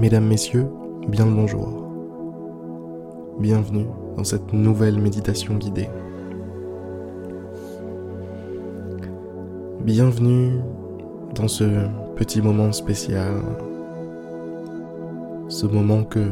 Mesdames, 0.00 0.24
Messieurs, 0.24 0.66
bien 1.08 1.26
le 1.26 1.32
bonjour. 1.32 1.68
Bienvenue 3.38 3.84
dans 4.16 4.24
cette 4.24 4.50
nouvelle 4.54 4.98
méditation 4.98 5.56
guidée. 5.56 5.90
Bienvenue 9.84 10.60
dans 11.34 11.48
ce 11.48 11.86
petit 12.16 12.40
moment 12.40 12.72
spécial, 12.72 13.42
ce 15.48 15.66
moment 15.66 16.04
que 16.04 16.30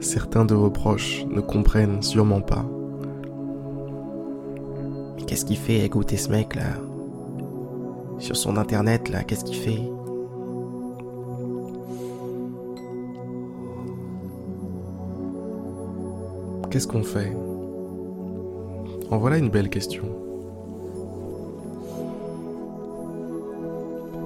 certains 0.00 0.46
de 0.46 0.54
vos 0.54 0.70
proches 0.70 1.26
ne 1.26 1.42
comprennent 1.42 2.00
sûrement 2.02 2.40
pas. 2.40 2.64
Mais 5.14 5.24
qu'est-ce 5.24 5.44
qu'il 5.44 5.58
fait 5.58 5.84
écouter 5.84 6.16
ce 6.16 6.30
mec 6.30 6.54
là? 6.54 6.78
Sur 8.18 8.38
son 8.38 8.56
internet 8.56 9.10
là, 9.10 9.24
qu'est-ce 9.24 9.44
qu'il 9.44 9.56
fait? 9.56 9.97
Qu'est-ce 16.70 16.86
qu'on 16.86 17.02
fait? 17.02 17.32
En 19.10 19.16
voilà 19.16 19.38
une 19.38 19.48
belle 19.48 19.70
question. 19.70 20.04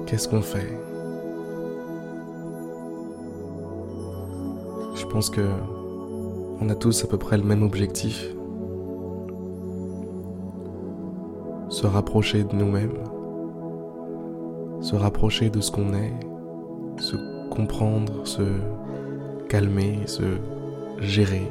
Qu'est-ce 0.05 0.27
qu'on 0.27 0.41
fait? 0.41 0.77
Je 4.95 5.05
pense 5.05 5.29
que 5.29 5.47
on 6.59 6.67
a 6.67 6.75
tous 6.75 7.05
à 7.05 7.07
peu 7.07 7.17
près 7.17 7.37
le 7.37 7.43
même 7.43 7.63
objectif. 7.63 8.27
Se 11.69 11.87
rapprocher 11.87 12.43
de 12.43 12.53
nous-mêmes, 12.55 12.97
se 14.81 14.97
rapprocher 14.97 15.49
de 15.49 15.61
ce 15.61 15.71
qu'on 15.71 15.93
est, 15.93 16.13
se 16.99 17.15
comprendre, 17.49 18.27
se 18.27 18.43
calmer, 19.47 19.99
se 20.07 20.23
gérer. 20.99 21.47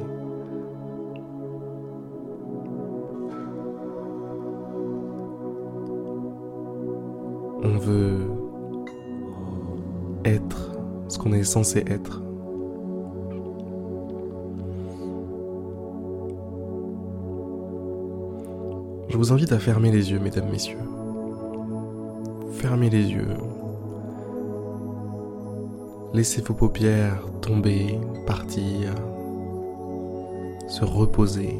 Censé 11.43 11.83
être. 11.87 12.21
Je 19.09 19.17
vous 19.17 19.31
invite 19.31 19.51
à 19.51 19.59
fermer 19.59 19.91
les 19.91 20.11
yeux, 20.11 20.19
mesdames, 20.19 20.49
messieurs. 20.49 20.79
Fermez 22.53 22.89
les 22.89 23.11
yeux. 23.11 23.27
Laissez 26.13 26.41
vos 26.41 26.53
paupières 26.53 27.23
tomber, 27.41 27.99
partir, 28.25 28.93
se 30.67 30.83
reposer. 30.83 31.59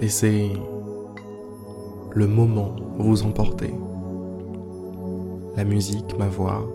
Laissez 0.00 0.52
le 2.16 2.26
moment 2.26 2.74
vous 2.96 3.24
emporter. 3.24 3.74
La 5.54 5.64
musique, 5.64 6.16
ma 6.18 6.28
voix. 6.28 6.66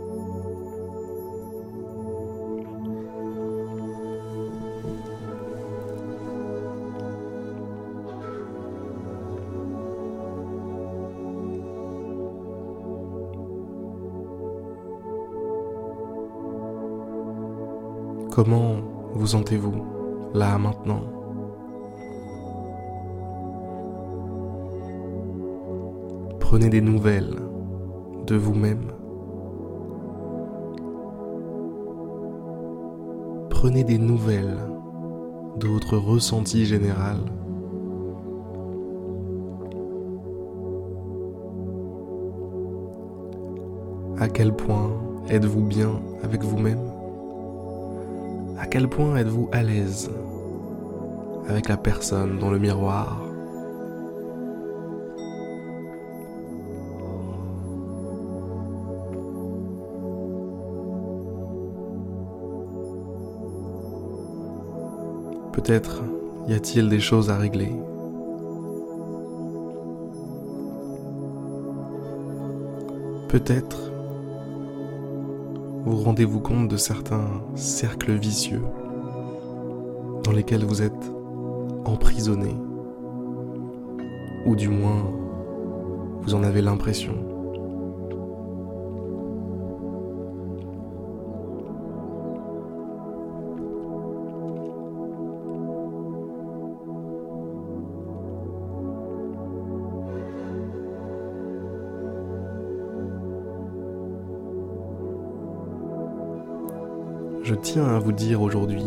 Comment 18.30 18.76
vous 19.16 19.28
sentez-vous 19.28 19.74
là 20.36 20.60
maintenant? 20.60 21.21
Prenez 26.52 26.68
des 26.68 26.82
nouvelles 26.82 27.34
de 28.28 28.36
vous-même. 28.36 28.92
Prenez 33.50 33.86
des 33.86 33.98
nouvelles 33.98 34.58
de 35.62 35.68
votre 35.70 35.96
ressenti 35.96 36.66
général. 36.66 37.20
À 44.20 44.28
quel 44.28 44.54
point 44.54 44.92
êtes-vous 45.30 45.64
bien 45.64 46.02
avec 46.22 46.44
vous-même? 46.44 46.84
À 48.60 48.68
quel 48.68 48.90
point 48.90 49.16
êtes-vous 49.16 49.48
à 49.54 49.64
l'aise 49.64 50.12
avec 51.48 51.70
la 51.70 51.78
personne 51.78 52.40
dans 52.40 52.52
le 52.52 52.60
miroir? 52.60 53.31
Peut-être 65.54 66.04
y 66.48 66.54
a-t-il 66.54 66.90
des 66.90 67.00
choses 67.00 67.30
à 67.30 67.38
régler. 67.38 67.72
Peut-être 73.28 73.92
vous 75.84 75.96
rendez-vous 75.96 76.40
compte 76.40 76.68
de 76.68 76.78
certains 76.78 77.42
cercles 77.56 78.14
vicieux 78.14 78.62
dans 80.24 80.32
lesquels 80.32 80.64
vous 80.64 80.82
êtes 80.82 81.12
emprisonné, 81.86 82.56
ou 84.46 84.56
du 84.56 84.70
moins 84.70 85.12
vous 86.22 86.36
en 86.36 86.44
avez 86.44 86.62
l'impression. 86.62 87.31
Je 107.44 107.56
tiens 107.56 107.86
à 107.86 108.00
vous 108.00 108.12
dire 108.12 108.42
aujourd'hui 108.42 108.84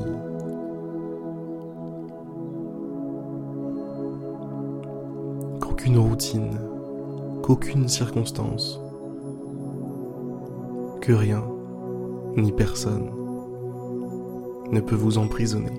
qu'aucune 5.60 5.98
routine, 5.98 6.58
qu'aucune 7.42 7.88
circonstance, 7.88 8.80
que 11.00 11.12
rien, 11.12 11.44
ni 12.36 12.52
personne 12.52 13.10
ne 14.70 14.80
peut 14.80 14.94
vous 14.94 15.18
emprisonner. 15.18 15.72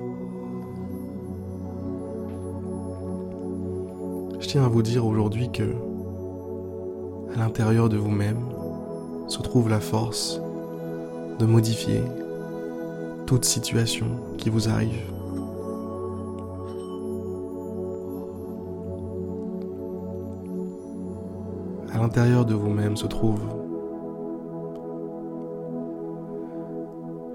Je 4.39 4.47
tiens 4.47 4.65
à 4.65 4.67
vous 4.67 4.81
dire 4.81 5.05
aujourd'hui 5.05 5.49
que 5.51 5.73
à 7.33 7.39
l'intérieur 7.39 7.89
de 7.89 7.97
vous-même 7.97 8.39
se 9.27 9.41
trouve 9.41 9.69
la 9.69 9.79
force 9.79 10.41
de 11.39 11.45
modifier 11.45 12.01
toute 13.25 13.45
situation 13.45 14.05
qui 14.37 14.49
vous 14.49 14.69
arrive. 14.69 15.01
À 21.91 21.97
l'intérieur 21.97 22.45
de 22.45 22.53
vous-même 22.53 22.95
se 22.95 23.07
trouve, 23.07 23.41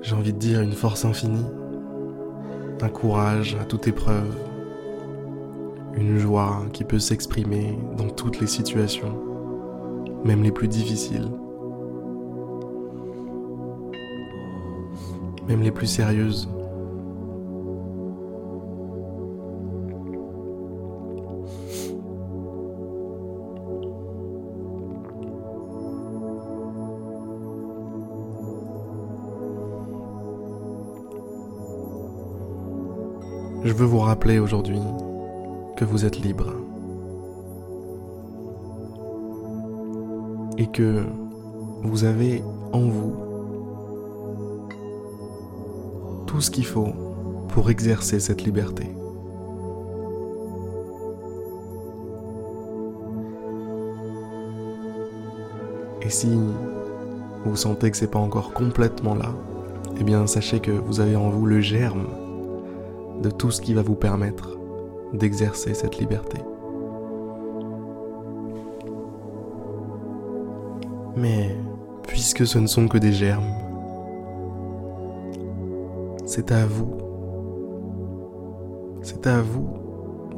j'ai 0.02 0.14
envie 0.14 0.32
de 0.32 0.38
dire, 0.38 0.60
une 0.60 0.72
force 0.72 1.04
infinie, 1.04 1.46
un 2.82 2.88
courage 2.88 3.56
à 3.60 3.64
toute 3.64 3.88
épreuve, 3.88 4.32
une 5.94 6.19
joie 6.19 6.62
qui 6.72 6.84
peut 6.84 6.98
s'exprimer 6.98 7.78
dans 7.96 8.08
toutes 8.08 8.40
les 8.40 8.46
situations, 8.46 9.14
même 10.25 10.42
les 10.42 10.52
plus 10.52 10.69
difficiles. 10.69 11.31
Même 15.50 15.62
les 15.62 15.73
plus 15.73 15.88
sérieuses. 15.88 16.49
Je 33.62 33.73
veux 33.75 33.85
vous 33.85 33.99
rappeler 33.99 34.38
aujourd'hui 34.38 34.79
que 35.76 35.85
vous 35.85 36.05
êtes 36.05 36.19
libre. 36.19 36.55
et 40.61 40.67
que 40.67 41.06
vous 41.82 42.05
avez 42.05 42.43
en 42.75 42.81
vous 42.81 43.29
tout 46.30 46.40
ce 46.40 46.52
qu'il 46.52 46.64
faut 46.64 46.92
pour 47.48 47.70
exercer 47.70 48.20
cette 48.20 48.44
liberté. 48.44 48.84
Et 56.02 56.08
si 56.08 56.38
vous 57.44 57.56
sentez 57.56 57.90
que 57.90 57.96
c'est 57.96 58.12
pas 58.12 58.20
encore 58.20 58.52
complètement 58.52 59.16
là, 59.16 59.34
eh 59.98 60.04
bien 60.04 60.28
sachez 60.28 60.60
que 60.60 60.70
vous 60.70 61.00
avez 61.00 61.16
en 61.16 61.30
vous 61.30 61.46
le 61.46 61.60
germe 61.60 62.06
de 63.22 63.30
tout 63.30 63.50
ce 63.50 63.60
qui 63.60 63.74
va 63.74 63.82
vous 63.82 63.96
permettre 63.96 64.56
d'exercer 65.12 65.74
cette 65.74 65.98
liberté. 65.98 66.38
Mais 71.16 71.56
puisque 72.06 72.46
ce 72.46 72.60
ne 72.60 72.68
sont 72.68 72.86
que 72.86 72.98
des 72.98 73.12
germes, 73.12 73.52
c'est 76.30 76.52
à 76.52 76.64
vous, 76.64 76.96
c'est 79.02 79.26
à 79.26 79.42
vous 79.42 79.68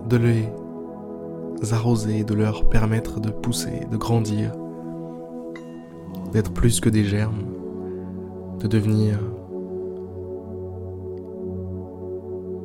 de 0.08 0.16
les 0.16 0.48
arroser, 1.70 2.24
de 2.24 2.32
leur 2.32 2.70
permettre 2.70 3.20
de 3.20 3.30
pousser, 3.30 3.86
de 3.90 3.98
grandir, 3.98 4.52
d'être 6.32 6.50
plus 6.50 6.80
que 6.80 6.88
des 6.88 7.04
germes, 7.04 7.44
de 8.58 8.68
devenir 8.68 9.18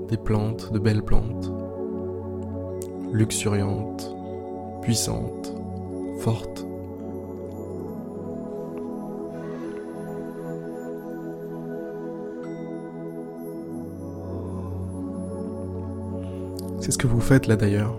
des 0.07 0.15
plantes, 0.15 0.71
de 0.71 0.79
belles 0.79 1.03
plantes, 1.03 1.51
luxuriantes, 3.11 4.15
puissantes, 4.81 5.53
fortes. 6.19 6.65
C'est 16.79 16.91
ce 16.91 16.97
que 16.97 17.07
vous 17.07 17.19
faites 17.19 17.47
là 17.47 17.55
d'ailleurs. 17.55 17.95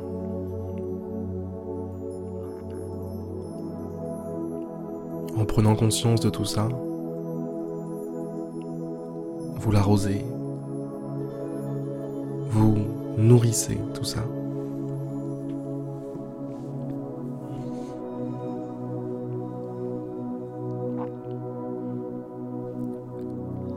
En 5.36 5.44
prenant 5.44 5.74
conscience 5.76 6.20
de 6.20 6.30
tout 6.30 6.44
ça, 6.44 6.68
vous 9.56 9.70
l'arrosez, 9.70 10.24
vous 12.50 12.76
nourrissez 13.16 13.78
tout 13.94 14.04
ça. 14.04 14.24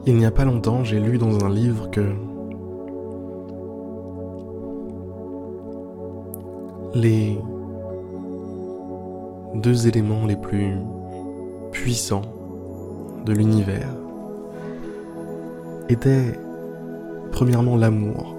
Il 0.08 0.18
n'y 0.18 0.26
a 0.26 0.32
pas 0.32 0.46
longtemps, 0.46 0.84
j'ai 0.84 1.00
lu 1.00 1.20
dans 1.20 1.46
un 1.46 1.50
livre 1.50 1.92
que 1.92 2.02
les 6.94 7.38
deux 9.56 9.88
éléments 9.88 10.26
les 10.26 10.36
plus 10.36 10.76
puissants 11.72 12.22
de 13.26 13.34
l'univers 13.34 13.90
étaient 15.90 16.40
premièrement 17.32 17.78
l'amour 17.78 18.36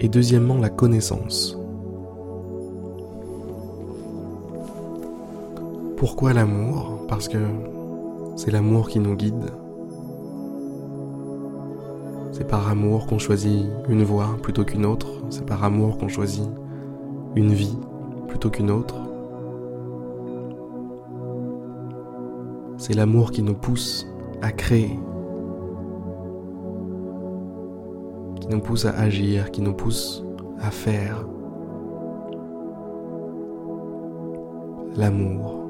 et 0.00 0.08
deuxièmement 0.08 0.58
la 0.58 0.68
connaissance. 0.68 1.56
Pourquoi 5.96 6.32
l'amour? 6.32 7.06
Parce 7.08 7.28
que 7.28 7.38
c'est 8.34 8.50
l'amour 8.50 8.88
qui 8.88 8.98
nous 8.98 9.14
guide. 9.14 9.52
C'est 12.52 12.58
par 12.58 12.68
amour 12.68 13.06
qu'on 13.06 13.18
choisit 13.18 13.64
une 13.88 14.02
voie 14.02 14.36
plutôt 14.42 14.62
qu'une 14.62 14.84
autre. 14.84 15.08
C'est 15.30 15.46
par 15.46 15.64
amour 15.64 15.96
qu'on 15.96 16.08
choisit 16.08 16.46
une 17.34 17.50
vie 17.54 17.78
plutôt 18.28 18.50
qu'une 18.50 18.70
autre. 18.70 18.94
C'est 22.76 22.92
l'amour 22.92 23.30
qui 23.30 23.40
nous 23.40 23.54
pousse 23.54 24.06
à 24.42 24.52
créer, 24.52 25.00
qui 28.38 28.48
nous 28.48 28.60
pousse 28.60 28.84
à 28.84 28.98
agir, 28.98 29.50
qui 29.50 29.62
nous 29.62 29.72
pousse 29.72 30.22
à 30.60 30.70
faire. 30.70 31.24
L'amour. 34.98 35.61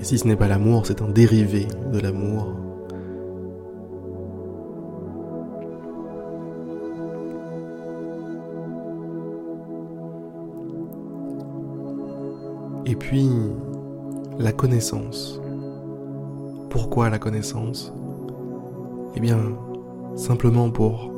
Et 0.00 0.04
si 0.04 0.16
ce 0.16 0.26
n'est 0.26 0.36
pas 0.36 0.48
l'amour, 0.48 0.86
c'est 0.86 1.02
un 1.02 1.08
dérivé 1.08 1.66
de 1.92 1.98
l'amour. 1.98 2.54
Et 12.86 12.96
puis, 12.96 13.28
la 14.38 14.52
connaissance. 14.52 15.38
Pourquoi 16.70 17.10
la 17.10 17.18
connaissance? 17.18 17.92
Eh 19.14 19.20
bien, 19.20 19.38
simplement 20.16 20.70
pour 20.70 21.12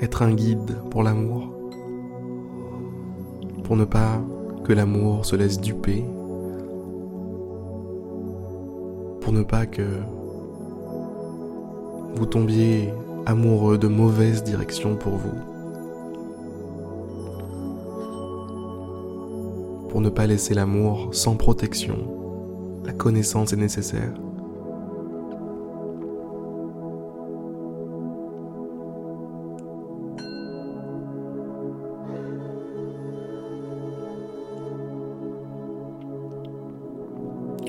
être 0.00 0.22
un 0.22 0.34
guide 0.34 0.76
pour 0.90 1.02
l'amour. 1.02 1.48
Pour 3.64 3.76
ne 3.76 3.84
pas 3.84 4.20
que 4.64 4.74
l'amour 4.74 5.24
se 5.24 5.34
laisse 5.34 5.60
duper. 5.60 6.04
Pour 9.28 9.36
ne 9.36 9.42
pas 9.42 9.66
que 9.66 9.82
vous 12.14 12.24
tombiez 12.24 12.88
amoureux 13.26 13.76
de 13.76 13.86
mauvaises 13.86 14.42
directions 14.42 14.96
pour 14.96 15.16
vous. 15.16 15.34
Pour 19.90 20.00
ne 20.00 20.08
pas 20.08 20.26
laisser 20.26 20.54
l'amour 20.54 21.10
sans 21.12 21.36
protection. 21.36 21.98
La 22.86 22.94
connaissance 22.94 23.52
est 23.52 23.56
nécessaire. 23.56 24.14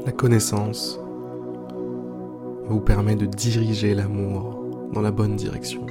La 0.06 0.13
connaissance 0.13 0.98
vous 2.70 2.80
permet 2.80 3.16
de 3.16 3.26
diriger 3.26 3.96
l'amour 3.96 4.64
dans 4.94 5.02
la 5.02 5.12
bonne 5.12 5.36
direction. 5.36 5.86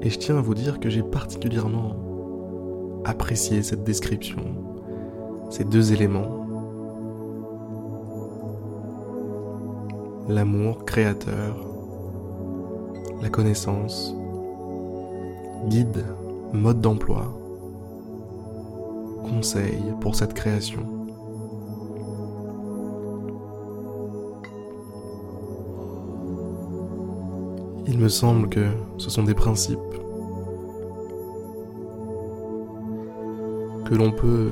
Et 0.00 0.10
je 0.10 0.18
tiens 0.18 0.38
à 0.38 0.40
vous 0.40 0.54
dire 0.54 0.80
que 0.80 0.88
j'ai 0.88 1.02
particulièrement 1.02 1.96
apprécié 3.04 3.62
cette 3.62 3.84
description, 3.84 4.42
ces 5.50 5.64
deux 5.64 5.92
éléments. 5.92 6.46
L'amour 10.28 10.84
créateur, 10.84 11.56
la 13.20 13.28
connaissance, 13.28 14.14
guide, 15.68 16.04
mode 16.52 16.80
d'emploi, 16.80 17.37
pour 20.00 20.14
cette 20.14 20.34
création. 20.34 20.80
Il 27.86 27.98
me 27.98 28.08
semble 28.08 28.48
que 28.48 28.66
ce 28.98 29.10
sont 29.10 29.22
des 29.22 29.34
principes 29.34 29.78
que 33.88 33.94
l'on 33.94 34.12
peut 34.12 34.50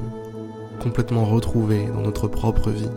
complètement 0.81 1.25
retrouver 1.25 1.87
dans 1.87 2.01
notre 2.01 2.29
propre 2.29 2.71
vie. 2.71 2.89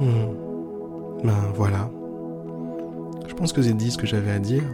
Hmm. 0.00 1.22
Ben 1.22 1.52
voilà. 1.54 1.90
Je 3.28 3.34
pense 3.34 3.52
que 3.52 3.62
j'ai 3.62 3.74
dit 3.74 3.90
ce 3.90 3.98
que 3.98 4.06
j'avais 4.06 4.32
à 4.32 4.38
dire. 4.38 4.64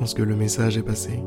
pense 0.00 0.14
que 0.14 0.22
le 0.22 0.34
message 0.34 0.78
est 0.78 0.82
passé. 0.82 1.22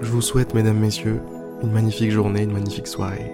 Je 0.00 0.10
vous 0.10 0.22
souhaite, 0.22 0.54
mesdames, 0.54 0.78
messieurs, 0.78 1.20
une 1.62 1.70
magnifique 1.70 2.10
journée, 2.10 2.44
une 2.44 2.52
magnifique 2.52 2.86
soirée. 2.86 3.30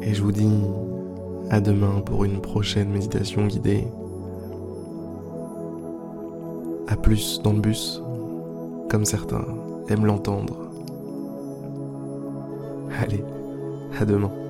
Et 0.00 0.14
je 0.14 0.22
vous 0.22 0.32
dis 0.32 0.48
à 1.50 1.60
demain 1.60 2.00
pour 2.04 2.24
une 2.24 2.40
prochaine 2.40 2.90
méditation 2.90 3.46
guidée. 3.46 3.86
À 6.88 6.96
plus 6.96 7.40
dans 7.42 7.52
le 7.52 7.60
bus, 7.60 8.02
comme 8.88 9.04
certains 9.04 9.46
aiment 9.88 10.06
l'entendre. 10.06 10.70
Allez, 13.00 13.24
à 13.98 14.04
demain. 14.04 14.43